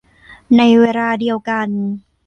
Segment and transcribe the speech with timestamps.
[0.57, 1.67] ในเวลาเดียวกัน